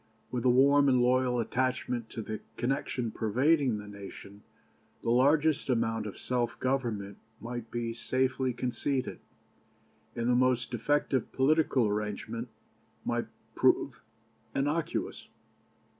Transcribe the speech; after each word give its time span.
With 0.31 0.45
a 0.45 0.49
warm 0.49 0.89
and 0.89 0.99
loyal 0.99 1.39
attachment 1.39 2.09
to 2.09 2.23
the 2.23 2.39
connection 2.57 3.11
pervading 3.11 3.77
the 3.77 3.87
nation, 3.87 4.41
the 5.03 5.11
largest 5.11 5.69
amount 5.69 6.07
of 6.07 6.17
self 6.17 6.59
government 6.59 7.19
might 7.39 7.69
be 7.69 7.93
safely 7.93 8.51
conceded, 8.51 9.19
and 10.15 10.27
the 10.27 10.33
most 10.33 10.71
defective 10.71 11.31
political 11.31 11.85
arrangement 11.87 12.49
might 13.05 13.27
prove 13.53 14.01
innocuous. 14.55 15.27